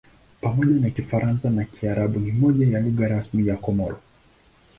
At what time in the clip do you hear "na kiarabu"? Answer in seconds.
1.49-2.19